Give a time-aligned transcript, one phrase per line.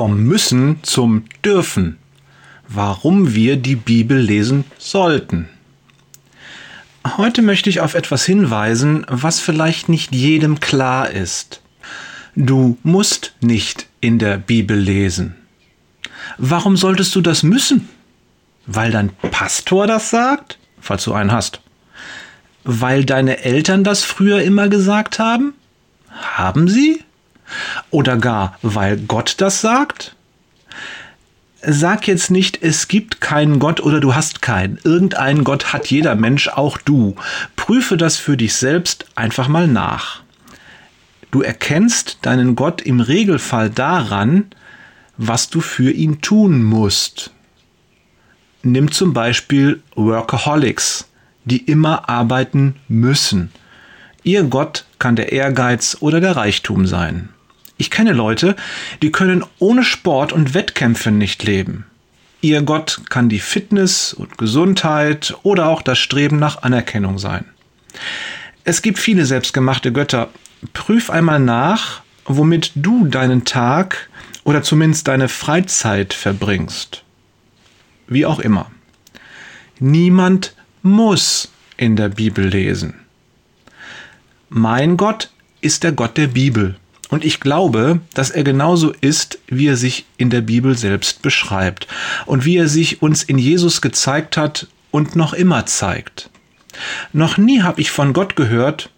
[0.00, 1.98] Vom Müssen zum Dürfen.
[2.66, 5.46] Warum wir die Bibel lesen sollten.
[7.18, 11.60] Heute möchte ich auf etwas hinweisen, was vielleicht nicht jedem klar ist.
[12.34, 15.34] Du musst nicht in der Bibel lesen.
[16.38, 17.86] Warum solltest du das müssen?
[18.66, 21.60] Weil dein Pastor das sagt, falls du einen hast.
[22.64, 25.52] Weil deine Eltern das früher immer gesagt haben?
[26.08, 27.04] Haben sie?
[27.90, 30.14] Oder gar, weil Gott das sagt?
[31.62, 34.78] Sag jetzt nicht, es gibt keinen Gott oder du hast keinen.
[34.82, 37.16] Irgendeinen Gott hat jeder Mensch, auch du.
[37.54, 40.22] Prüfe das für dich selbst einfach mal nach.
[41.30, 44.46] Du erkennst deinen Gott im Regelfall daran,
[45.18, 47.30] was du für ihn tun musst.
[48.62, 51.08] Nimm zum Beispiel Workaholics,
[51.44, 53.52] die immer arbeiten müssen.
[54.22, 57.28] Ihr Gott kann der Ehrgeiz oder der Reichtum sein.
[57.80, 58.56] Ich kenne Leute,
[59.00, 61.86] die können ohne Sport und Wettkämpfe nicht leben.
[62.42, 67.46] Ihr Gott kann die Fitness und Gesundheit oder auch das Streben nach Anerkennung sein.
[68.64, 70.28] Es gibt viele selbstgemachte Götter.
[70.74, 74.10] Prüf einmal nach, womit du deinen Tag
[74.44, 77.02] oder zumindest deine Freizeit verbringst.
[78.08, 78.70] Wie auch immer.
[79.78, 82.92] Niemand muss in der Bibel lesen.
[84.50, 85.30] Mein Gott
[85.62, 86.76] ist der Gott der Bibel.
[87.10, 91.88] Und ich glaube, dass er genauso ist, wie er sich in der Bibel selbst beschreibt
[92.24, 96.30] und wie er sich uns in Jesus gezeigt hat und noch immer zeigt.
[97.12, 98.90] Noch nie habe ich von Gott gehört,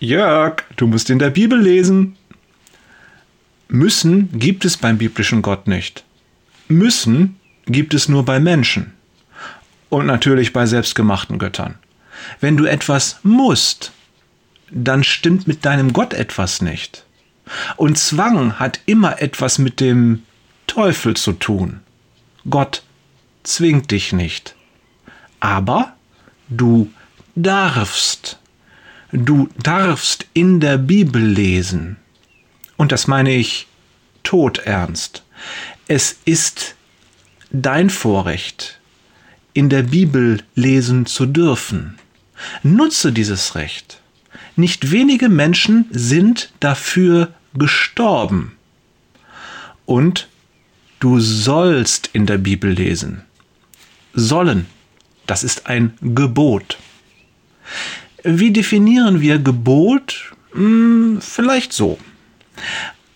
[0.00, 2.16] Jörg, du musst in der Bibel lesen.
[3.68, 6.04] Müssen gibt es beim biblischen Gott nicht.
[6.68, 8.92] Müssen gibt es nur bei Menschen.
[9.90, 11.74] Und natürlich bei selbstgemachten Göttern.
[12.40, 13.92] Wenn du etwas musst,
[14.70, 17.04] dann stimmt mit deinem Gott etwas nicht.
[17.76, 20.22] Und Zwang hat immer etwas mit dem
[20.66, 21.80] Teufel zu tun.
[22.48, 22.82] Gott
[23.42, 24.54] zwingt dich nicht.
[25.40, 25.94] Aber
[26.48, 26.90] du
[27.34, 28.38] darfst.
[29.12, 31.96] Du darfst in der Bibel lesen.
[32.76, 33.66] Und das meine ich
[34.22, 35.24] todernst.
[35.86, 36.74] Es ist
[37.50, 38.78] dein Vorrecht,
[39.54, 41.98] in der Bibel lesen zu dürfen.
[42.62, 44.00] Nutze dieses Recht.
[44.56, 48.56] Nicht wenige Menschen sind dafür gestorben.
[49.86, 50.28] Und
[51.00, 53.22] du sollst in der Bibel lesen.
[54.12, 54.66] Sollen,
[55.26, 56.78] das ist ein Gebot.
[58.24, 60.32] Wie definieren wir Gebot?
[60.52, 61.98] Hm, vielleicht so.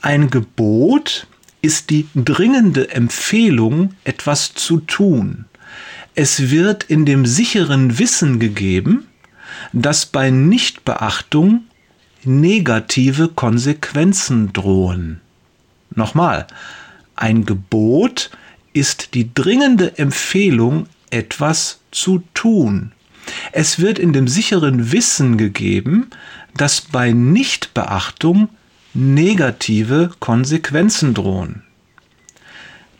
[0.00, 1.26] Ein Gebot
[1.60, 5.46] ist die dringende Empfehlung, etwas zu tun.
[6.14, 9.06] Es wird in dem sicheren Wissen gegeben,
[9.72, 11.64] dass bei Nichtbeachtung
[12.24, 15.20] negative Konsequenzen drohen.
[15.94, 16.46] Nochmal,
[17.16, 18.30] ein Gebot
[18.72, 22.92] ist die dringende Empfehlung, etwas zu tun.
[23.52, 26.10] Es wird in dem sicheren Wissen gegeben,
[26.56, 28.48] dass bei Nichtbeachtung
[28.94, 31.62] negative Konsequenzen drohen.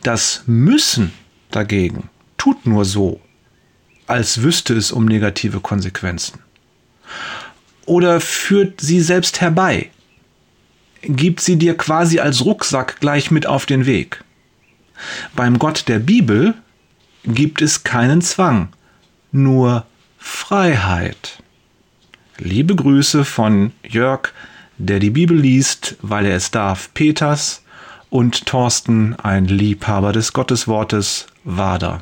[0.03, 1.11] Das Müssen
[1.51, 3.21] dagegen tut nur so,
[4.05, 6.42] als wüsste es um negative Konsequenzen
[7.85, 9.89] oder führt sie selbst herbei?
[11.01, 14.23] Gibt sie dir quasi als Rucksack gleich mit auf den Weg?
[15.35, 16.53] Beim Gott der Bibel
[17.25, 18.69] gibt es keinen Zwang,
[19.31, 19.85] nur
[20.17, 21.39] Freiheit.
[22.37, 24.29] Liebe Grüße von Jörg,
[24.77, 27.63] der die Bibel liest, weil er es darf, Peters
[28.09, 32.01] und Thorsten, ein Liebhaber des Gotteswortes, Wader.